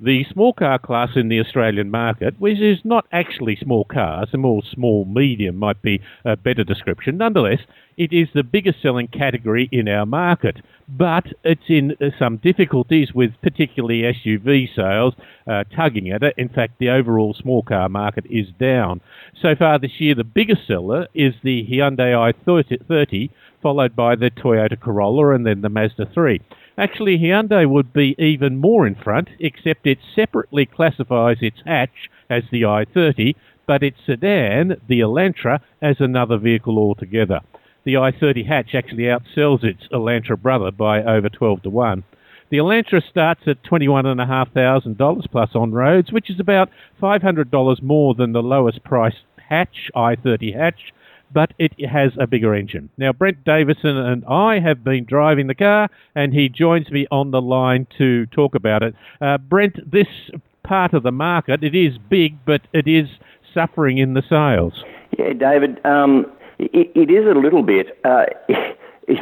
the 0.00 0.24
small 0.32 0.52
car 0.52 0.78
class 0.78 1.10
in 1.14 1.28
the 1.28 1.40
Australian 1.40 1.90
market, 1.90 2.34
which 2.38 2.58
is 2.58 2.78
not 2.84 3.06
actually 3.12 3.56
small 3.56 3.84
cars, 3.84 4.30
a 4.32 4.38
more 4.38 4.62
small 4.72 5.04
medium 5.04 5.56
might 5.56 5.82
be 5.82 6.00
a 6.24 6.36
better 6.36 6.64
description. 6.64 7.18
Nonetheless, 7.18 7.60
it 7.98 8.12
is 8.12 8.28
the 8.32 8.42
biggest 8.42 8.80
selling 8.80 9.08
category 9.08 9.68
in 9.70 9.86
our 9.86 10.06
market, 10.06 10.56
but 10.88 11.26
it's 11.44 11.68
in 11.68 11.96
some 12.18 12.38
difficulties 12.38 13.12
with 13.14 13.32
particularly 13.42 14.02
SUV 14.02 14.74
sales 14.74 15.14
uh, 15.46 15.64
tugging 15.76 16.10
at 16.10 16.22
it. 16.22 16.34
In 16.38 16.48
fact, 16.48 16.78
the 16.78 16.88
overall 16.88 17.34
small 17.34 17.62
car 17.62 17.90
market 17.90 18.24
is 18.30 18.46
down. 18.58 19.02
So 19.42 19.54
far 19.54 19.78
this 19.78 20.00
year, 20.00 20.14
the 20.14 20.24
biggest 20.24 20.66
seller 20.66 21.08
is 21.12 21.34
the 21.42 21.66
Hyundai 21.70 22.32
i30, 22.48 23.30
followed 23.62 23.94
by 23.94 24.16
the 24.16 24.30
Toyota 24.30 24.80
Corolla 24.80 25.34
and 25.34 25.46
then 25.46 25.60
the 25.60 25.68
Mazda 25.68 26.08
3. 26.14 26.40
Actually, 26.78 27.18
Hyundai 27.18 27.68
would 27.68 27.92
be 27.92 28.14
even 28.18 28.56
more 28.56 28.86
in 28.86 28.94
front, 28.94 29.28
except 29.38 29.86
it 29.86 29.98
separately 30.14 30.64
classifies 30.66 31.38
its 31.40 31.60
hatch 31.66 32.08
as 32.28 32.44
the 32.50 32.62
i30, 32.62 33.34
but 33.66 33.82
its 33.82 33.98
sedan, 34.06 34.80
the 34.88 35.00
Elantra, 35.00 35.60
as 35.82 36.00
another 36.00 36.38
vehicle 36.38 36.78
altogether. 36.78 37.40
The 37.84 37.94
i30 37.94 38.46
hatch 38.46 38.74
actually 38.74 39.04
outsells 39.04 39.64
its 39.64 39.88
Elantra 39.92 40.40
brother 40.40 40.70
by 40.70 41.02
over 41.02 41.28
12 41.28 41.62
to 41.62 41.70
1. 41.70 42.04
The 42.50 42.58
Elantra 42.58 43.02
starts 43.08 43.42
at 43.46 43.62
$21,500 43.62 45.30
plus 45.30 45.50
on 45.54 45.72
roads, 45.72 46.12
which 46.12 46.28
is 46.30 46.40
about 46.40 46.68
$500 47.00 47.82
more 47.82 48.14
than 48.14 48.32
the 48.32 48.42
lowest 48.42 48.82
priced 48.84 49.22
hatch, 49.48 49.90
i30 49.94 50.56
hatch, 50.56 50.92
but 51.32 51.52
it 51.58 51.86
has 51.86 52.12
a 52.18 52.26
bigger 52.26 52.54
engine. 52.54 52.90
Now, 52.96 53.12
Brent 53.12 53.44
Davison 53.44 53.96
and 53.96 54.24
I 54.26 54.60
have 54.60 54.82
been 54.84 55.04
driving 55.04 55.46
the 55.46 55.54
car, 55.54 55.88
and 56.14 56.32
he 56.32 56.48
joins 56.48 56.90
me 56.90 57.06
on 57.10 57.30
the 57.30 57.40
line 57.40 57.86
to 57.98 58.26
talk 58.26 58.54
about 58.54 58.82
it. 58.82 58.94
Uh, 59.20 59.38
Brent, 59.38 59.90
this 59.90 60.08
part 60.62 60.92
of 60.92 61.02
the 61.02 61.12
market, 61.12 61.62
it 61.62 61.74
is 61.74 61.98
big, 61.98 62.36
but 62.44 62.62
it 62.72 62.86
is 62.86 63.08
suffering 63.54 63.98
in 63.98 64.14
the 64.14 64.22
sales. 64.28 64.84
Yeah, 65.18 65.32
David, 65.32 65.84
um, 65.84 66.26
it, 66.58 66.90
it 66.94 67.10
is 67.10 67.26
a 67.26 67.38
little 67.38 67.62
bit, 67.62 67.98
uh, 68.04 68.26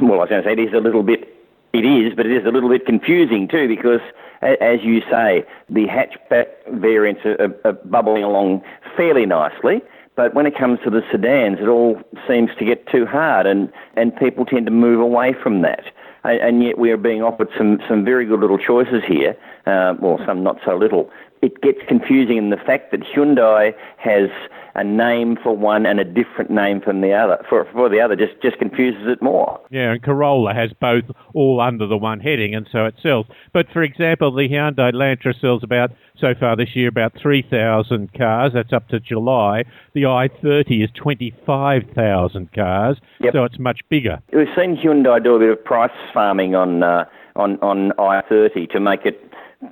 well, 0.02 0.14
I 0.14 0.16
was 0.16 0.28
going 0.28 0.42
to 0.42 0.48
say 0.48 0.52
it 0.52 0.58
is 0.58 0.74
a 0.74 0.80
little 0.80 1.02
bit, 1.02 1.28
it 1.72 1.84
is, 1.84 2.14
but 2.14 2.26
it 2.26 2.32
is 2.32 2.46
a 2.46 2.50
little 2.50 2.68
bit 2.68 2.86
confusing 2.86 3.48
too 3.48 3.68
because, 3.68 4.00
as 4.42 4.82
you 4.82 5.00
say, 5.10 5.44
the 5.68 5.86
hatchback 5.86 6.46
variants 6.72 7.22
are, 7.24 7.54
are 7.64 7.72
bubbling 7.72 8.24
along 8.24 8.62
fairly 8.96 9.26
nicely. 9.26 9.82
But 10.18 10.34
when 10.34 10.46
it 10.46 10.58
comes 10.58 10.80
to 10.82 10.90
the 10.90 11.02
sedans, 11.12 11.60
it 11.60 11.68
all 11.68 12.02
seems 12.26 12.50
to 12.58 12.64
get 12.64 12.88
too 12.88 13.06
hard, 13.06 13.46
and, 13.46 13.72
and 13.94 14.14
people 14.16 14.44
tend 14.44 14.66
to 14.66 14.72
move 14.72 14.98
away 15.00 15.32
from 15.32 15.62
that. 15.62 15.84
And, 16.24 16.60
yet 16.60 16.76
we 16.76 16.90
are 16.90 16.96
being 16.96 17.22
offered 17.22 17.48
some, 17.56 17.78
some 17.88 18.04
very 18.04 18.26
good 18.26 18.40
little 18.40 18.58
choices 18.58 19.04
here, 19.06 19.36
uh, 19.66 19.94
well, 20.00 20.18
some 20.26 20.42
not 20.42 20.58
so 20.64 20.76
little. 20.76 21.08
It 21.42 21.60
gets 21.60 21.78
confusing 21.86 22.36
in 22.36 22.50
the 22.50 22.56
fact 22.56 22.90
that 22.90 23.00
Hyundai 23.00 23.74
has 23.96 24.28
a 24.74 24.84
name 24.84 25.36
for 25.42 25.56
one 25.56 25.86
and 25.86 25.98
a 25.98 26.04
different 26.04 26.50
name 26.50 26.80
from 26.80 27.00
the 27.00 27.12
other 27.12 27.44
for, 27.48 27.66
for 27.72 27.88
the 27.88 28.00
other 28.00 28.14
just 28.14 28.40
just 28.40 28.58
confuses 28.58 29.06
it 29.06 29.20
more. 29.20 29.60
Yeah, 29.70 29.92
and 29.92 30.02
Corolla 30.02 30.54
has 30.54 30.70
both 30.80 31.04
all 31.34 31.60
under 31.60 31.86
the 31.86 31.96
one 31.96 32.20
heading, 32.20 32.54
and 32.54 32.66
so 32.70 32.86
it 32.86 32.94
sells. 33.02 33.26
But 33.52 33.66
for 33.72 33.82
example, 33.82 34.32
the 34.32 34.48
Hyundai 34.48 34.92
Elantra 34.92 35.38
sells 35.40 35.64
about 35.64 35.90
so 36.20 36.34
far 36.38 36.56
this 36.56 36.74
year 36.74 36.88
about 36.88 37.12
3,000 37.20 38.12
cars. 38.14 38.52
That's 38.54 38.72
up 38.72 38.88
to 38.88 39.00
July. 39.00 39.64
The 39.94 40.02
i30 40.02 40.84
is 40.84 40.90
25,000 40.94 42.52
cars, 42.52 42.98
yep. 43.20 43.32
so 43.32 43.44
it's 43.44 43.58
much 43.58 43.80
bigger. 43.88 44.20
We've 44.32 44.48
seen 44.56 44.76
Hyundai 44.76 45.22
do 45.22 45.34
a 45.34 45.38
bit 45.38 45.50
of 45.50 45.64
price 45.64 45.90
farming 46.12 46.54
on 46.54 46.82
uh, 46.82 47.04
on 47.36 47.58
on 47.60 47.92
i30 47.98 48.70
to 48.70 48.80
make 48.80 49.06
it 49.06 49.20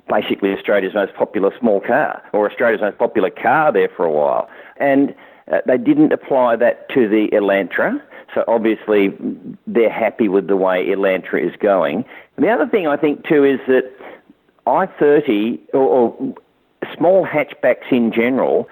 basically 0.09 0.53
Australia's 0.53 0.93
most 0.93 1.13
popular 1.15 1.51
small 1.59 1.79
car, 1.79 2.21
or 2.33 2.49
Australia's 2.49 2.81
most 2.81 2.97
popular 2.97 3.29
car 3.29 3.71
there 3.71 3.89
for 3.89 4.05
a 4.05 4.11
while. 4.11 4.49
And 4.77 5.15
uh, 5.51 5.61
they 5.65 5.77
didn't 5.77 6.11
apply 6.11 6.57
that 6.57 6.89
to 6.89 7.07
the 7.07 7.29
Elantra, 7.31 8.01
so 8.33 8.43
obviously 8.47 9.13
they're 9.65 9.89
happy 9.89 10.27
with 10.27 10.47
the 10.47 10.57
way 10.57 10.85
Elantra 10.87 11.41
is 11.43 11.55
going. 11.59 12.03
And 12.35 12.45
the 12.45 12.49
other 12.49 12.67
thing 12.67 12.87
I 12.87 12.97
think 12.97 13.25
too 13.25 13.43
is 13.43 13.59
that 13.67 13.91
i30 14.65 15.59
or, 15.73 15.79
or 15.79 16.35
small 16.93 17.25
hatchbacks 17.25 17.89
in 17.89 18.11
general 18.11 18.67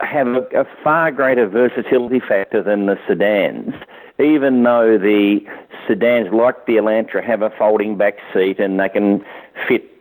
have 0.00 0.26
a, 0.26 0.40
a, 0.54 0.64
far 0.82 1.12
greater 1.12 1.46
versatility 1.46 2.20
factor 2.20 2.62
than 2.62 2.86
the 2.86 2.98
sedans, 3.06 3.74
even 4.18 4.62
though 4.62 4.98
the 4.98 5.40
sedans, 5.86 6.32
like 6.32 6.66
the 6.66 6.76
Elantra, 6.76 7.22
have 7.22 7.42
a 7.42 7.50
folding 7.50 7.96
back 7.96 8.18
seat 8.32 8.58
and 8.58 8.80
they 8.80 8.88
can 8.88 9.24
fit 9.68 9.93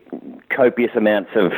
copious 0.56 0.91
amounts 0.96 1.31
of 1.36 1.52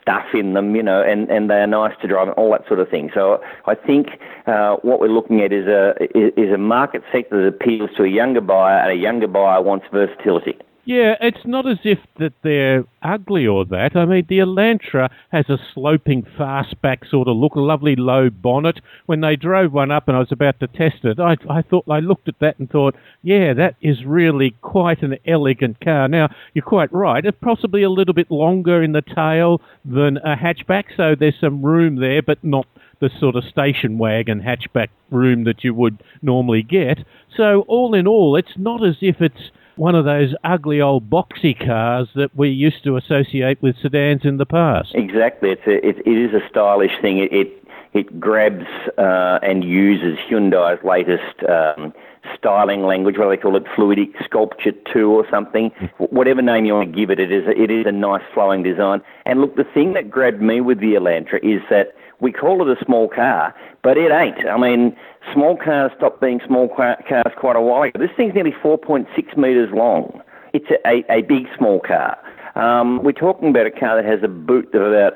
stuff 0.00 0.26
in 0.34 0.54
them, 0.54 0.76
you 0.76 0.82
know, 0.82 1.02
and, 1.02 1.30
and 1.30 1.50
they 1.50 1.60
are 1.60 1.66
nice 1.66 1.94
to 2.02 2.08
drive 2.08 2.28
and 2.28 2.36
all 2.36 2.50
that 2.52 2.66
sort 2.68 2.80
of 2.80 2.88
thing. 2.88 3.10
So 3.14 3.42
I 3.66 3.74
think 3.74 4.20
uh, 4.46 4.76
what 4.82 5.00
we're 5.00 5.08
looking 5.08 5.40
at 5.40 5.52
is 5.52 5.66
a 5.66 5.94
is 6.14 6.52
a 6.52 6.58
market 6.58 7.02
sector 7.12 7.42
that 7.42 7.48
appeals 7.48 7.90
to 7.96 8.04
a 8.04 8.08
younger 8.08 8.40
buyer, 8.40 8.78
and 8.78 8.92
a 8.92 8.96
younger 8.96 9.28
buyer 9.28 9.62
wants 9.62 9.86
versatility. 9.92 10.58
Yeah, 10.86 11.14
it's 11.18 11.46
not 11.46 11.66
as 11.66 11.78
if 11.82 11.98
that 12.18 12.34
they're 12.42 12.84
ugly 13.02 13.46
or 13.46 13.64
that. 13.66 13.96
I 13.96 14.04
mean, 14.04 14.26
the 14.28 14.40
Elantra 14.40 15.08
has 15.32 15.48
a 15.48 15.56
sloping 15.72 16.22
fastback 16.22 17.08
sort 17.08 17.26
of 17.26 17.36
look, 17.36 17.54
a 17.54 17.60
lovely 17.60 17.96
low 17.96 18.28
bonnet. 18.28 18.80
When 19.06 19.22
they 19.22 19.36
drove 19.36 19.72
one 19.72 19.90
up 19.90 20.08
and 20.08 20.16
I 20.16 20.20
was 20.20 20.32
about 20.32 20.60
to 20.60 20.66
test 20.66 21.04
it, 21.04 21.18
I, 21.18 21.36
I 21.48 21.62
thought 21.62 21.86
I 21.88 22.00
looked 22.00 22.28
at 22.28 22.38
that 22.40 22.58
and 22.58 22.70
thought, 22.70 22.96
yeah, 23.22 23.54
that 23.54 23.76
is 23.80 24.04
really 24.04 24.56
quite 24.60 25.02
an 25.02 25.16
elegant 25.26 25.80
car. 25.80 26.06
Now, 26.06 26.28
you're 26.52 26.64
quite 26.64 26.92
right. 26.92 27.24
It's 27.24 27.38
possibly 27.40 27.82
a 27.82 27.90
little 27.90 28.14
bit 28.14 28.30
longer 28.30 28.82
in 28.82 28.92
the 28.92 29.02
tail 29.02 29.62
than 29.86 30.18
a 30.18 30.36
hatchback, 30.36 30.84
so 30.94 31.14
there's 31.18 31.40
some 31.40 31.64
room 31.64 31.96
there, 31.96 32.20
but 32.20 32.44
not 32.44 32.66
the 33.00 33.08
sort 33.18 33.36
of 33.36 33.44
station 33.44 33.96
wagon 33.96 34.42
hatchback 34.42 34.88
room 35.10 35.44
that 35.44 35.64
you 35.64 35.72
would 35.72 36.02
normally 36.20 36.62
get. 36.62 36.98
So 37.34 37.62
all 37.68 37.94
in 37.94 38.06
all, 38.06 38.36
it's 38.36 38.56
not 38.58 38.84
as 38.84 38.96
if 39.00 39.22
it's 39.22 39.50
one 39.76 39.94
of 39.94 40.04
those 40.04 40.34
ugly 40.44 40.80
old 40.80 41.10
boxy 41.10 41.58
cars 41.58 42.08
that 42.14 42.34
we 42.36 42.48
used 42.48 42.84
to 42.84 42.96
associate 42.96 43.60
with 43.62 43.76
sedans 43.80 44.24
in 44.24 44.36
the 44.36 44.46
past. 44.46 44.94
Exactly, 44.94 45.50
it's 45.50 45.66
a, 45.66 45.86
it, 45.86 45.98
it 46.06 46.18
is 46.18 46.34
a 46.34 46.46
stylish 46.48 46.92
thing. 47.00 47.18
It 47.18 47.32
it, 47.32 47.66
it 47.92 48.20
grabs 48.20 48.66
uh, 48.98 49.38
and 49.42 49.64
uses 49.64 50.18
Hyundai's 50.28 50.82
latest. 50.84 51.42
Um, 51.48 51.92
styling 52.38 52.82
language, 52.82 53.18
what 53.18 53.24
do 53.24 53.30
they 53.30 53.36
call 53.36 53.56
it, 53.56 53.64
fluidic 53.76 54.12
sculpture 54.24 54.72
two 54.92 55.10
or 55.10 55.26
something. 55.30 55.70
Whatever 55.98 56.40
name 56.40 56.64
you 56.64 56.74
want 56.74 56.90
to 56.90 56.98
give 56.98 57.10
it, 57.10 57.20
it 57.20 57.30
is 57.30 57.44
it 57.46 57.70
is 57.70 57.84
a 57.86 57.92
nice 57.92 58.22
flowing 58.32 58.62
design. 58.62 59.02
And 59.26 59.40
look, 59.40 59.56
the 59.56 59.64
thing 59.64 59.92
that 59.92 60.10
grabbed 60.10 60.40
me 60.40 60.60
with 60.60 60.80
the 60.80 60.94
Elantra 60.94 61.38
is 61.42 61.60
that 61.70 61.94
we 62.20 62.32
call 62.32 62.68
it 62.68 62.78
a 62.80 62.84
small 62.84 63.08
car, 63.08 63.54
but 63.82 63.96
it 63.96 64.10
ain't. 64.10 64.46
I 64.48 64.56
mean, 64.56 64.96
small 65.32 65.56
cars 65.56 65.92
stopped 65.96 66.20
being 66.20 66.40
small 66.46 66.68
cars 66.68 67.32
quite 67.36 67.56
a 67.56 67.60
while 67.60 67.82
ago. 67.82 67.98
This 67.98 68.10
thing's 68.16 68.34
nearly 68.34 68.52
4.6 68.52 69.36
metres 69.36 69.70
long. 69.72 70.22
It's 70.52 70.70
a, 70.70 70.88
a, 70.88 71.18
a 71.18 71.22
big 71.22 71.46
small 71.56 71.80
car. 71.80 72.16
Um, 72.54 73.02
we're 73.02 73.12
talking 73.12 73.48
about 73.48 73.66
a 73.66 73.70
car 73.70 74.00
that 74.00 74.04
has 74.04 74.22
a 74.22 74.28
boot 74.28 74.72
of 74.74 74.82
about 74.82 75.14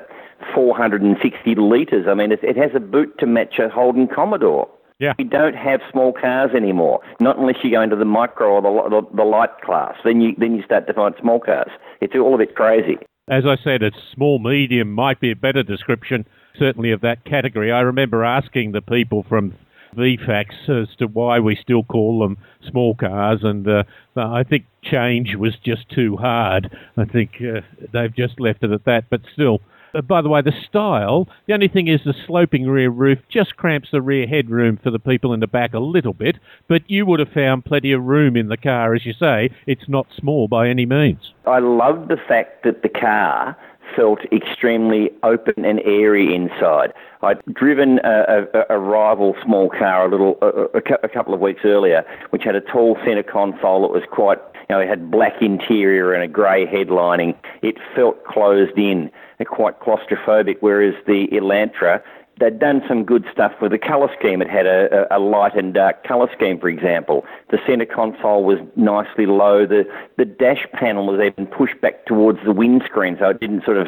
460 0.53 1.55
litres. 1.55 2.07
I 2.07 2.13
mean, 2.13 2.31
it, 2.31 2.43
it 2.43 2.57
has 2.57 2.71
a 2.75 2.79
boot 2.79 3.17
to 3.19 3.25
match 3.25 3.59
a 3.59 3.69
Holden 3.69 4.07
Commodore. 4.07 4.69
Yeah. 4.99 5.13
We 5.17 5.23
don't 5.23 5.55
have 5.55 5.79
small 5.91 6.11
cars 6.11 6.51
anymore. 6.53 6.99
Not 7.21 7.37
unless 7.37 7.63
you 7.63 7.71
go 7.71 7.81
into 7.81 7.95
the 7.95 8.05
micro 8.05 8.49
or 8.49 8.61
the, 8.61 9.01
the, 9.01 9.15
the 9.15 9.23
light 9.23 9.61
class. 9.61 9.95
Then 10.03 10.19
you 10.19 10.35
then 10.37 10.57
you 10.57 10.63
start 10.63 10.87
to 10.87 10.93
find 10.93 11.15
small 11.21 11.39
cars. 11.39 11.71
It's 12.01 12.13
all 12.15 12.35
a 12.35 12.37
bit 12.37 12.55
crazy. 12.55 12.97
As 13.29 13.45
I 13.45 13.55
said, 13.63 13.81
it's 13.81 13.97
small 14.13 14.39
medium 14.39 14.91
might 14.91 15.21
be 15.21 15.31
a 15.31 15.35
better 15.35 15.63
description 15.63 16.27
certainly 16.57 16.91
of 16.91 17.01
that 17.01 17.25
category. 17.25 17.71
I 17.71 17.81
remember 17.81 18.23
asking 18.23 18.71
the 18.71 18.81
people 18.81 19.23
from 19.27 19.53
VFACTS 19.95 20.83
as 20.83 20.95
to 20.97 21.07
why 21.07 21.39
we 21.39 21.55
still 21.55 21.83
call 21.83 22.19
them 22.19 22.37
small 22.69 22.95
cars, 22.95 23.39
and 23.43 23.67
uh, 23.67 23.83
I 24.15 24.43
think 24.43 24.65
change 24.81 25.35
was 25.35 25.55
just 25.63 25.89
too 25.89 26.17
hard. 26.17 26.75
I 26.97 27.05
think 27.05 27.41
uh, 27.41 27.61
they've 27.91 28.15
just 28.15 28.39
left 28.39 28.63
it 28.63 28.71
at 28.71 28.85
that, 28.85 29.05
but 29.09 29.21
still. 29.33 29.61
Uh, 29.93 30.01
by 30.01 30.21
the 30.21 30.29
way, 30.29 30.39
the 30.41 30.53
style, 30.67 31.27
the 31.47 31.53
only 31.53 31.67
thing 31.67 31.87
is 31.87 32.01
the 32.05 32.13
sloping 32.27 32.67
rear 32.67 32.91
roof 32.91 33.17
just 33.27 33.57
cramps 33.57 33.89
the 33.91 34.01
rear 34.01 34.27
headroom 34.27 34.77
for 34.77 34.91
the 34.91 34.99
people 34.99 35.33
in 35.33 35.39
the 35.39 35.47
back 35.47 35.73
a 35.73 35.79
little 35.79 36.13
bit, 36.13 36.37
but 36.67 36.87
you 36.87 37.07
would 37.07 37.19
have 37.19 37.31
found 37.31 37.65
plenty 37.65 37.91
of 37.91 38.03
room 38.03 38.35
in 38.35 38.49
the 38.49 38.57
car, 38.57 38.93
as 38.93 39.05
you 39.05 39.13
say. 39.13 39.49
It's 39.65 39.89
not 39.89 40.05
small 40.15 40.47
by 40.47 40.69
any 40.69 40.85
means. 40.85 41.33
I 41.47 41.57
love 41.57 42.07
the 42.07 42.17
fact 42.17 42.63
that 42.65 42.83
the 42.83 42.89
car 42.89 43.57
felt 43.95 44.19
extremely 44.31 45.11
open 45.23 45.65
and 45.65 45.79
airy 45.81 46.33
inside. 46.33 46.93
I'd 47.21 47.43
driven 47.53 47.99
a, 48.03 48.47
a, 48.53 48.75
a 48.75 48.79
rival 48.79 49.35
small 49.43 49.69
car 49.69 50.05
a 50.05 50.09
little 50.09 50.37
a, 50.41 50.77
a, 50.77 51.09
couple 51.09 51.33
of 51.33 51.39
weeks 51.39 51.61
earlier, 51.65 52.05
which 52.29 52.43
had 52.43 52.55
a 52.55 52.61
tall 52.61 52.97
centre 53.03 53.23
console. 53.23 53.85
It 53.85 53.91
was 53.91 54.03
quite, 54.09 54.39
you 54.53 54.75
know, 54.75 54.79
it 54.79 54.87
had 54.87 55.11
black 55.11 55.41
interior 55.41 56.13
and 56.13 56.23
a 56.23 56.27
grey 56.27 56.65
headlining. 56.65 57.35
It 57.61 57.75
felt 57.95 58.23
closed 58.23 58.77
in, 58.77 59.11
quite 59.45 59.79
claustrophobic. 59.79 60.57
Whereas 60.61 60.95
the 61.07 61.27
Elantra 61.27 62.01
they'd 62.39 62.59
done 62.59 62.81
some 62.87 63.03
good 63.03 63.25
stuff 63.31 63.53
with 63.61 63.71
the 63.71 63.77
colour 63.77 64.09
scheme. 64.17 64.41
It 64.41 64.49
had 64.49 64.65
a, 64.65 65.07
a, 65.15 65.19
light 65.19 65.55
and 65.55 65.73
dark 65.73 66.03
colour 66.03 66.29
scheme, 66.35 66.59
for 66.59 66.69
example. 66.69 67.25
The 67.49 67.59
centre 67.67 67.85
console 67.85 68.43
was 68.43 68.59
nicely 68.75 69.25
low. 69.25 69.65
The 69.65 69.85
the 70.17 70.25
dash 70.25 70.65
panel 70.73 71.07
was 71.07 71.19
even 71.19 71.47
pushed 71.47 71.79
back 71.81 72.05
towards 72.05 72.39
the 72.43 72.51
windscreen, 72.51 73.17
so 73.19 73.29
it 73.29 73.39
didn't 73.39 73.65
sort 73.65 73.77
of 73.77 73.87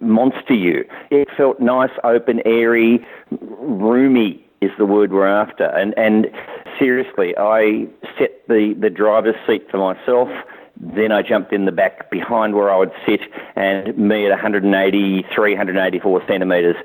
monster 0.00 0.54
you. 0.54 0.84
It 1.10 1.28
felt 1.36 1.60
nice, 1.60 1.90
open, 2.04 2.40
airy, 2.44 3.04
roomy 3.40 4.44
is 4.60 4.70
the 4.78 4.86
word 4.86 5.12
we're 5.12 5.26
after. 5.26 5.64
And 5.64 5.96
and 5.98 6.30
seriously, 6.78 7.34
I 7.36 7.86
set 8.18 8.46
the, 8.48 8.74
the 8.78 8.90
driver's 8.90 9.36
seat 9.46 9.70
for 9.70 9.78
myself. 9.78 10.28
Then 10.76 11.12
I 11.12 11.22
jumped 11.22 11.52
in 11.52 11.66
the 11.66 11.72
back 11.72 12.10
behind 12.10 12.54
where 12.54 12.70
I 12.70 12.76
would 12.76 12.92
sit, 13.06 13.20
and 13.54 13.96
me 13.96 14.26
at 14.26 14.30
180, 14.30 15.26
384 15.32 16.26
centimetres, 16.26 16.76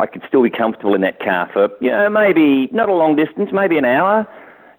I 0.00 0.06
could 0.06 0.22
still 0.26 0.42
be 0.42 0.50
comfortable 0.50 0.94
in 0.94 1.02
that 1.02 1.20
car 1.20 1.48
for, 1.52 1.68
you 1.80 1.90
know, 1.90 2.08
maybe 2.08 2.68
not 2.72 2.88
a 2.88 2.94
long 2.94 3.16
distance, 3.16 3.50
maybe 3.52 3.76
an 3.76 3.84
hour. 3.84 4.26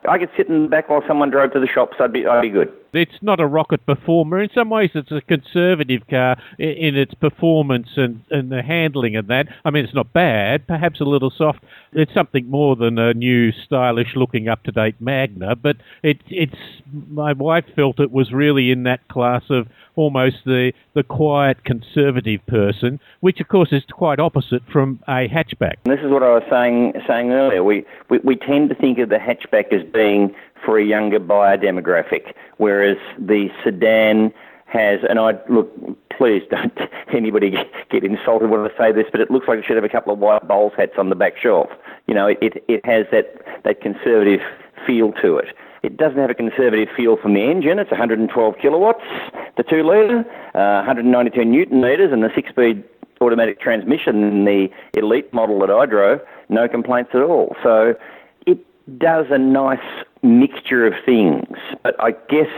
I 0.09 0.17
could 0.17 0.31
sit 0.35 0.47
in 0.47 0.63
the 0.63 0.67
back 0.67 0.89
while 0.89 1.03
someone 1.07 1.29
drove 1.29 1.53
to 1.53 1.59
the 1.59 1.67
shops. 1.67 1.97
I'd 1.99 2.11
be, 2.11 2.25
I'd 2.25 2.41
be 2.41 2.49
good. 2.49 2.73
It's 2.93 3.21
not 3.21 3.39
a 3.39 3.47
rocket 3.47 3.85
performer. 3.85 4.41
In 4.41 4.49
some 4.53 4.69
ways, 4.69 4.91
it's 4.93 5.11
a 5.11 5.21
conservative 5.21 6.07
car 6.09 6.37
in 6.59 6.95
its 6.95 7.13
performance 7.13 7.89
and, 7.95 8.23
and 8.29 8.51
the 8.51 8.61
handling 8.61 9.15
of 9.15 9.27
that. 9.27 9.47
I 9.63 9.69
mean, 9.69 9.85
it's 9.85 9.93
not 9.93 10.11
bad, 10.13 10.67
perhaps 10.67 10.99
a 10.99 11.05
little 11.05 11.31
soft. 11.31 11.63
It's 11.93 12.13
something 12.13 12.49
more 12.49 12.75
than 12.75 12.97
a 12.97 13.13
new, 13.13 13.51
stylish 13.51 14.15
looking, 14.15 14.47
up 14.47 14.63
to 14.63 14.71
date 14.71 14.95
Magna, 14.99 15.55
but 15.55 15.77
it, 16.03 16.19
it's, 16.27 16.55
my 17.09 17.33
wife 17.33 17.65
felt 17.75 17.99
it 17.99 18.11
was 18.11 18.31
really 18.31 18.71
in 18.71 18.83
that 18.83 19.07
class 19.07 19.43
of 19.49 19.67
almost 19.95 20.37
the, 20.45 20.71
the 20.93 21.03
quiet 21.03 21.63
conservative 21.63 22.45
person, 22.47 22.99
which 23.19 23.39
of 23.39 23.47
course 23.47 23.69
is 23.71 23.83
quite 23.91 24.19
opposite 24.19 24.63
from 24.71 24.99
a 25.07 25.27
hatchback. 25.27 25.75
And 25.85 25.93
this 25.93 26.03
is 26.03 26.11
what 26.11 26.23
I 26.23 26.33
was 26.33 26.43
saying, 26.49 26.93
saying 27.07 27.31
earlier. 27.31 27.63
We, 27.63 27.85
we, 28.09 28.19
we 28.19 28.35
tend 28.35 28.69
to 28.69 28.75
think 28.75 28.99
of 28.99 29.09
the 29.09 29.17
hatchback 29.17 29.73
as 29.73 29.83
being 29.91 30.33
for 30.63 30.77
a 30.77 30.83
younger 30.83 31.19
buyer 31.19 31.57
demographic, 31.57 32.33
whereas 32.57 32.97
the 33.17 33.49
sedan 33.63 34.33
has, 34.65 35.01
and 35.09 35.19
I 35.19 35.33
look, 35.49 35.69
please 36.09 36.43
don't 36.49 36.77
anybody 37.13 37.51
get 37.89 38.03
insulted 38.03 38.49
when 38.49 38.61
I 38.61 38.77
say 38.77 38.91
this, 38.91 39.07
but 39.11 39.21
it 39.21 39.29
looks 39.29 39.47
like 39.47 39.59
it 39.59 39.65
should 39.65 39.75
have 39.75 39.83
a 39.83 39.89
couple 39.89 40.13
of 40.13 40.19
white 40.19 40.47
bowls 40.47 40.73
hats 40.77 40.93
on 40.97 41.09
the 41.09 41.15
back 41.15 41.37
shelf. 41.37 41.69
You 42.07 42.13
know, 42.13 42.27
it, 42.27 42.63
it 42.67 42.85
has 42.85 43.05
that, 43.11 43.41
that 43.63 43.81
conservative 43.81 44.41
feel 44.85 45.11
to 45.13 45.37
it. 45.37 45.55
It 45.83 45.97
doesn't 45.97 46.19
have 46.19 46.29
a 46.29 46.35
conservative 46.35 46.89
feel 46.95 47.17
from 47.17 47.33
the 47.33 47.41
engine. 47.41 47.79
It's 47.79 47.91
112 47.91 48.55
kilowatts, 48.61 49.03
the 49.57 49.63
2 49.63 49.83
litre, 49.83 50.19
uh, 50.53 50.85
192 50.85 51.43
newton 51.43 51.81
metres, 51.81 52.11
and 52.11 52.23
the 52.23 52.31
6 52.33 52.49
speed 52.49 52.83
automatic 53.19 53.59
transmission 53.59 54.23
in 54.23 54.45
the 54.45 54.69
elite 54.93 55.31
model 55.33 55.59
that 55.59 55.69
I 55.69 55.85
drove, 55.85 56.21
no 56.49 56.67
complaints 56.67 57.11
at 57.13 57.21
all. 57.21 57.55
So 57.63 57.95
it 58.45 58.59
does 58.97 59.27
a 59.29 59.37
nice 59.37 59.79
mixture 60.23 60.85
of 60.85 60.93
things. 61.05 61.47
But 61.83 61.95
I 61.99 62.11
guess 62.11 62.49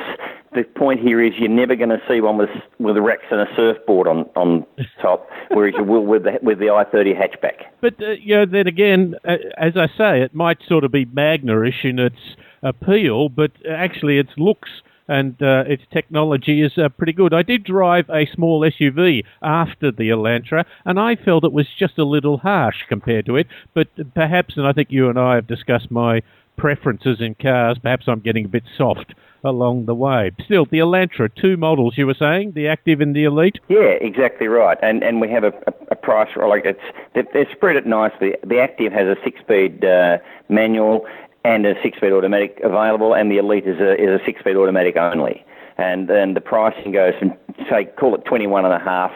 the 0.53 0.63
point 0.63 0.99
here 0.99 1.21
is 1.21 1.33
you're 1.37 1.49
never 1.49 1.75
going 1.75 1.89
to 1.89 2.01
see 2.07 2.21
one 2.21 2.37
with 2.37 2.49
with 2.79 2.97
a 2.97 3.01
Rex 3.01 3.23
and 3.31 3.41
a 3.41 3.55
surfboard 3.55 4.07
on 4.07 4.29
on 4.35 4.65
top, 5.01 5.29
whereas 5.49 5.73
you 5.77 5.83
will 5.83 6.05
with 6.05 6.23
the 6.23 6.39
with 6.41 6.59
the 6.59 6.65
i30 6.65 7.15
hatchback. 7.15 7.65
But 7.81 8.01
uh, 8.01 8.11
you 8.11 8.35
know, 8.35 8.45
then 8.45 8.67
again, 8.67 9.15
uh, 9.25 9.37
as 9.57 9.77
I 9.77 9.87
say, 9.87 10.21
it 10.21 10.33
might 10.33 10.59
sort 10.67 10.83
of 10.83 10.91
be 10.91 11.05
Magna-ish 11.05 11.83
in 11.85 11.99
its 11.99 12.35
appeal, 12.61 13.29
but 13.29 13.51
actually 13.69 14.17
its 14.17 14.31
looks 14.37 14.69
and 15.07 15.41
uh, 15.41 15.65
its 15.67 15.83
technology 15.91 16.61
is 16.61 16.77
uh, 16.77 16.89
pretty 16.89 17.13
good. 17.13 17.33
I 17.33 17.41
did 17.41 17.63
drive 17.63 18.09
a 18.09 18.25
small 18.27 18.61
SUV 18.61 19.25
after 19.41 19.91
the 19.91 20.09
Elantra, 20.09 20.65
and 20.85 20.99
I 20.99 21.15
felt 21.15 21.43
it 21.43 21.51
was 21.51 21.67
just 21.77 21.97
a 21.97 22.05
little 22.05 22.37
harsh 22.37 22.83
compared 22.87 23.25
to 23.25 23.35
it. 23.35 23.47
But 23.73 23.89
perhaps, 24.13 24.55
and 24.55 24.65
I 24.65 24.71
think 24.71 24.91
you 24.91 25.09
and 25.09 25.19
I 25.19 25.35
have 25.35 25.47
discussed 25.47 25.91
my 25.91 26.21
preferences 26.57 27.19
in 27.19 27.35
cars, 27.35 27.77
perhaps 27.81 28.07
I'm 28.07 28.19
getting 28.19 28.45
a 28.45 28.49
bit 28.49 28.63
soft 28.77 29.13
along 29.43 29.85
the 29.85 29.95
way. 29.95 30.31
Still, 30.45 30.65
the 30.65 30.79
Elantra, 30.79 31.29
two 31.33 31.57
models 31.57 31.97
you 31.97 32.07
were 32.07 32.15
saying, 32.17 32.53
the 32.53 32.67
Active 32.67 33.01
and 33.01 33.15
the 33.15 33.25
Elite? 33.25 33.59
Yeah, 33.67 33.97
exactly 33.99 34.47
right. 34.47 34.77
And 34.81 35.03
and 35.03 35.19
we 35.19 35.29
have 35.29 35.43
a, 35.43 35.53
a, 35.67 35.73
a 35.91 35.95
price, 35.95 36.29
like 36.37 36.65
it's, 36.65 36.79
they're 37.13 37.51
spread 37.51 37.75
it 37.75 37.85
nicely. 37.85 38.35
The 38.45 38.59
Active 38.59 38.93
has 38.93 39.07
a 39.07 39.17
six-speed 39.23 39.83
uh, 39.83 40.19
manual 40.49 41.05
and 41.43 41.65
a 41.65 41.73
six-speed 41.83 42.13
automatic 42.13 42.59
available, 42.63 43.13
and 43.13 43.29
the 43.29 43.37
Elite 43.37 43.67
is 43.67 43.79
a, 43.79 44.01
is 44.01 44.21
a 44.21 44.23
six-speed 44.25 44.55
automatic 44.55 44.95
only. 44.95 45.45
And 45.77 46.07
then 46.07 46.35
the 46.35 46.41
pricing 46.41 46.91
goes 46.91 47.13
from, 47.19 47.33
say, 47.69 47.85
call 47.97 48.15
it 48.15 48.25
21 48.25 48.63
and 48.63 48.73
a 48.73 48.79
half 48.79 49.11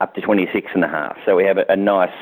up 0.00 0.14
to 0.14 0.20
26 0.20 0.70
and 0.74 0.84
a 0.84 0.88
half. 0.88 1.16
So 1.24 1.36
we 1.36 1.44
have 1.44 1.58
a, 1.58 1.64
a 1.68 1.76
nice 1.76 2.14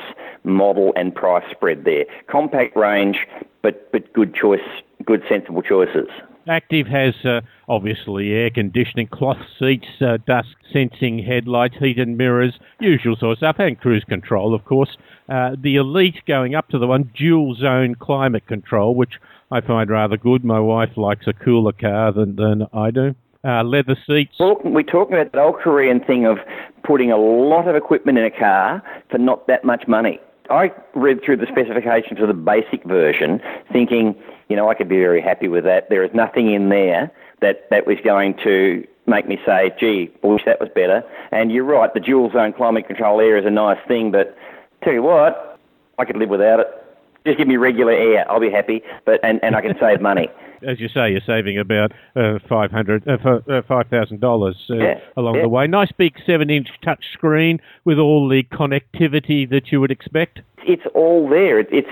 model 0.43 0.93
and 0.95 1.13
price 1.13 1.43
spread 1.51 1.83
there. 1.83 2.05
Compact 2.27 2.75
range, 2.75 3.27
but, 3.61 3.91
but 3.91 4.11
good 4.13 4.33
choice, 4.33 4.59
good 5.05 5.23
sensible 5.29 5.61
choices. 5.61 6.07
Active 6.47 6.87
has 6.87 7.13
uh, 7.23 7.41
obviously 7.69 8.31
air 8.31 8.49
conditioning, 8.49 9.07
cloth 9.07 9.37
seats, 9.59 9.87
uh, 10.01 10.17
dusk 10.25 10.49
sensing 10.73 11.19
headlights, 11.19 11.75
heated 11.79 12.07
mirrors, 12.07 12.57
usual 12.79 13.15
sort 13.15 13.33
of 13.33 13.37
stuff, 13.37 13.57
and 13.59 13.79
cruise 13.79 14.03
control, 14.03 14.55
of 14.55 14.65
course. 14.65 14.97
Uh, 15.29 15.55
the 15.61 15.75
Elite 15.75 16.19
going 16.25 16.55
up 16.55 16.67
to 16.69 16.79
the 16.79 16.87
one 16.87 17.11
dual 17.15 17.53
zone 17.55 17.95
climate 17.95 18.47
control, 18.47 18.95
which 18.95 19.13
I 19.51 19.61
find 19.61 19.89
rather 19.89 20.17
good. 20.17 20.43
My 20.43 20.59
wife 20.59 20.97
likes 20.97 21.27
a 21.27 21.33
cooler 21.33 21.73
car 21.73 22.11
than, 22.11 22.35
than 22.37 22.67
I 22.73 22.89
do. 22.89 23.13
Uh, 23.43 23.63
leather 23.63 23.97
seats. 24.07 24.35
Well, 24.39 24.57
we're 24.63 24.83
talking 24.83 25.15
about 25.15 25.31
that 25.31 25.39
old 25.39 25.57
Korean 25.57 25.99
thing 25.99 26.25
of 26.25 26.37
putting 26.83 27.11
a 27.11 27.17
lot 27.17 27.67
of 27.67 27.75
equipment 27.75 28.17
in 28.17 28.25
a 28.25 28.31
car 28.31 28.83
for 29.09 29.17
not 29.17 29.47
that 29.47 29.63
much 29.63 29.87
money. 29.87 30.19
I 30.51 30.71
read 30.93 31.23
through 31.23 31.37
the 31.37 31.47
specifications 31.47 32.19
of 32.19 32.27
the 32.27 32.33
basic 32.33 32.83
version, 32.83 33.41
thinking, 33.71 34.15
you 34.49 34.55
know, 34.55 34.69
I 34.69 34.73
could 34.73 34.89
be 34.89 34.97
very 34.97 35.21
happy 35.21 35.47
with 35.47 35.63
that. 35.63 35.89
There 35.89 36.03
is 36.03 36.13
nothing 36.13 36.51
in 36.51 36.69
there 36.69 37.11
that, 37.39 37.69
that 37.69 37.87
was 37.87 37.97
going 38.03 38.35
to 38.43 38.85
make 39.07 39.27
me 39.27 39.39
say, 39.45 39.73
gee, 39.79 40.11
I 40.23 40.27
wish 40.27 40.43
that 40.45 40.59
was 40.59 40.69
better. 40.75 41.03
And 41.31 41.51
you're 41.51 41.63
right, 41.63 41.93
the 41.93 41.99
dual 41.99 42.31
zone 42.31 42.53
climate 42.53 42.87
control 42.87 43.19
air 43.19 43.37
is 43.37 43.45
a 43.45 43.49
nice 43.49 43.79
thing, 43.87 44.11
but 44.11 44.37
tell 44.83 44.93
you 44.93 45.03
what, 45.03 45.59
I 45.97 46.05
could 46.05 46.17
live 46.17 46.29
without 46.29 46.59
it. 46.59 46.80
Just 47.25 47.37
give 47.37 47.47
me 47.47 47.57
regular 47.57 47.91
air, 47.91 48.29
I'll 48.29 48.39
be 48.39 48.49
happy, 48.49 48.81
but 49.05 49.19
and, 49.23 49.39
and 49.43 49.55
I 49.55 49.61
can 49.61 49.75
save 49.79 50.01
money. 50.11 50.27
As 50.63 50.79
you 50.79 50.89
say, 50.89 51.11
you're 51.11 51.21
saving 51.25 51.57
about 51.57 51.91
uh, 52.15 52.39
five 52.47 52.71
hundred, 52.71 53.07
uh, 53.07 53.17
uh 53.49 53.61
five 53.67 53.87
thousand 53.87 54.17
uh, 54.17 54.27
dollars 54.27 54.69
along 55.17 55.35
yeah. 55.35 55.41
the 55.41 55.49
way. 55.49 55.67
Nice 55.67 55.91
big 55.91 56.15
seven-inch 56.25 56.69
touch 56.83 57.03
screen 57.13 57.59
with 57.83 57.97
all 57.97 58.29
the 58.29 58.43
connectivity 58.43 59.49
that 59.49 59.71
you 59.71 59.81
would 59.81 59.91
expect. 59.91 60.41
It's 60.67 60.85
all 60.93 61.27
there. 61.29 61.59
It, 61.59 61.67
it's 61.71 61.89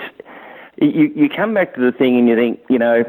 you. 0.78 1.12
You 1.16 1.30
come 1.30 1.54
back 1.54 1.74
to 1.76 1.82
the 1.82 1.92
thing 1.92 2.18
and 2.18 2.28
you 2.28 2.36
think, 2.36 2.60
you 2.70 2.78
know, 2.78 3.04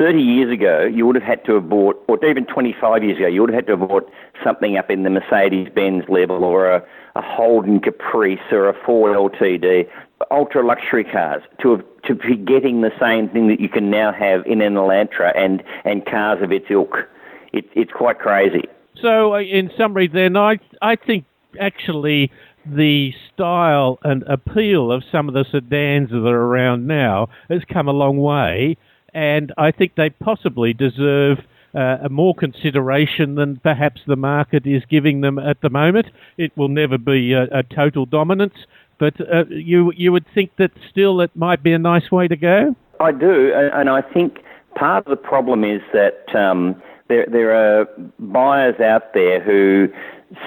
30 0.00 0.18
years 0.18 0.50
ago, 0.50 0.84
you 0.84 1.04
would 1.04 1.14
have 1.14 1.22
had 1.22 1.44
to 1.44 1.54
have 1.56 1.68
bought, 1.68 2.02
or 2.08 2.24
even 2.24 2.46
25 2.46 3.04
years 3.04 3.18
ago, 3.18 3.26
you 3.26 3.42
would 3.42 3.50
have 3.50 3.56
had 3.58 3.66
to 3.66 3.76
have 3.76 3.86
bought 3.86 4.10
something 4.42 4.78
up 4.78 4.90
in 4.90 5.02
the 5.02 5.10
Mercedes 5.10 5.68
Benz 5.74 6.04
level 6.08 6.42
or 6.42 6.70
a, 6.70 6.82
a 7.16 7.20
Holden 7.20 7.80
Caprice 7.80 8.40
or 8.50 8.70
a 8.70 8.74
Ford 8.86 9.14
LTD 9.14 9.86
ultra 10.30 10.64
luxury 10.64 11.04
cars 11.04 11.42
to 11.60 11.72
have, 11.72 11.84
to 12.04 12.14
be 12.14 12.36
getting 12.36 12.80
the 12.80 12.92
same 13.00 13.28
thing 13.28 13.48
that 13.48 13.60
you 13.60 13.68
can 13.68 13.90
now 13.90 14.12
have 14.12 14.46
in 14.46 14.60
an 14.60 14.74
Elantra 14.74 15.36
and 15.36 15.62
and 15.84 16.04
cars 16.06 16.42
of 16.42 16.52
its 16.52 16.66
ilk. 16.70 17.08
It, 17.52 17.66
it's 17.74 17.92
quite 17.92 18.18
crazy. 18.18 18.68
So, 19.00 19.34
uh, 19.34 19.40
in 19.40 19.70
summary, 19.76 20.08
then 20.08 20.36
I 20.36 20.58
I 20.82 20.96
think 20.96 21.24
actually 21.60 22.30
the 22.66 23.12
style 23.32 23.98
and 24.02 24.22
appeal 24.24 24.92
of 24.92 25.02
some 25.10 25.28
of 25.28 25.34
the 25.34 25.44
sedans 25.50 26.10
that 26.10 26.16
are 26.16 26.42
around 26.42 26.86
now 26.86 27.28
has 27.48 27.62
come 27.64 27.88
a 27.88 27.92
long 27.92 28.18
way, 28.18 28.76
and 29.14 29.52
I 29.56 29.70
think 29.70 29.94
they 29.96 30.10
possibly 30.10 30.72
deserve. 30.72 31.38
Uh, 31.72 32.08
more 32.10 32.34
consideration 32.34 33.36
than 33.36 33.56
perhaps 33.58 34.00
the 34.04 34.16
market 34.16 34.66
is 34.66 34.82
giving 34.90 35.20
them 35.20 35.38
at 35.38 35.60
the 35.60 35.70
moment. 35.70 36.08
It 36.36 36.50
will 36.56 36.66
never 36.66 36.98
be 36.98 37.32
a, 37.32 37.44
a 37.44 37.62
total 37.62 38.06
dominance, 38.06 38.54
but 38.98 39.14
uh, 39.20 39.44
you 39.48 39.92
you 39.96 40.10
would 40.10 40.26
think 40.34 40.56
that 40.56 40.72
still 40.90 41.20
it 41.20 41.30
might 41.36 41.62
be 41.62 41.72
a 41.72 41.78
nice 41.78 42.10
way 42.10 42.26
to 42.26 42.34
go. 42.34 42.74
I 42.98 43.12
do, 43.12 43.52
and 43.54 43.88
I 43.88 44.02
think 44.02 44.40
part 44.74 45.06
of 45.06 45.10
the 45.10 45.16
problem 45.16 45.64
is 45.64 45.80
that 45.92 46.34
um, 46.34 46.80
there 47.08 47.26
there 47.30 47.54
are 47.54 47.88
buyers 48.18 48.80
out 48.80 49.14
there 49.14 49.40
who 49.40 49.88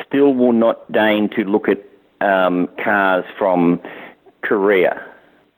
still 0.05 0.34
will 0.34 0.53
not 0.53 0.89
deign 0.91 1.29
to 1.36 1.43
look 1.43 1.67
at 1.67 1.84
um, 2.25 2.70
cars 2.84 3.25
from 3.38 3.82
Korea 4.41 5.03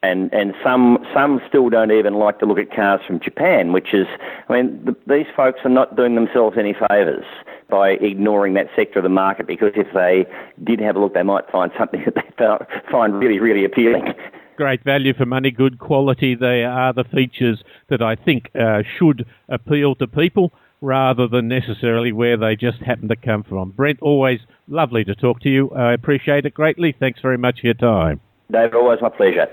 and 0.06 0.34
and 0.34 0.54
some 0.64 0.98
some 1.14 1.42
still 1.48 1.70
don't 1.70 1.92
even 1.92 2.16
like 2.16 2.40
to 2.40 2.46
look 2.46 2.60
at 2.60 2.74
cars 2.74 3.02
from 3.06 3.20
Japan, 3.20 3.74
which 3.74 3.94
is, 3.94 4.08
I 4.50 4.54
mean, 4.54 4.86
the, 4.86 4.96
these 5.08 5.28
folks 5.36 5.60
are 5.64 5.70
not 5.70 5.96
doing 5.96 6.16
themselves 6.16 6.58
any 6.58 6.76
favours 6.90 7.26
by 7.70 7.92
ignoring 7.92 8.54
that 8.54 8.68
sector 8.76 9.00
of 9.00 9.04
the 9.04 9.10
market 9.10 9.48
because 9.48 9.72
if 9.76 9.88
they 9.94 10.26
did 10.64 10.80
have 10.80 10.96
a 10.96 11.00
look, 11.00 11.14
they 11.14 11.24
might 11.24 11.50
find 11.52 11.72
something 11.78 12.06
that 12.16 12.16
they 12.38 12.92
find 12.92 13.20
really 13.20 13.40
really 13.40 13.66
appealing. 13.66 14.14
Great 14.58 14.84
value 14.86 15.14
for 15.14 15.26
money, 15.26 15.52
good 15.52 15.80
quality. 15.80 16.34
They 16.34 16.64
are 16.64 16.94
the 16.94 17.04
features 17.04 17.62
that 17.90 18.02
I 18.02 18.16
think 18.16 18.50
uh, 18.56 18.84
should 18.98 19.26
appeal 19.50 19.96
to 19.96 20.08
people 20.08 20.54
rather 20.80 21.28
than 21.28 21.48
necessarily 21.48 22.14
where 22.14 22.38
they 22.38 22.56
just 22.56 22.78
happen 22.80 23.10
to 23.10 23.16
come 23.16 23.44
from. 23.44 23.72
Brent, 23.72 24.00
always 24.02 24.40
lovely 24.68 25.04
to 25.06 25.16
talk 25.16 25.42
to 25.42 25.50
you. 25.50 25.72
I 25.72 25.94
appreciate 25.94 26.46
it 26.46 26.54
greatly. 26.54 26.96
Thanks 26.98 27.20
very 27.20 27.38
much 27.38 27.62
for 27.62 27.68
your 27.68 27.74
time. 27.74 28.22
David, 28.52 28.76
always 28.76 29.02
my 29.02 29.10
pleasure. 29.10 29.48